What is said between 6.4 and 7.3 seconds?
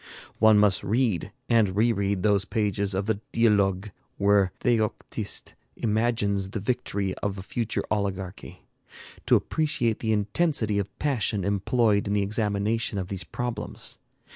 the victory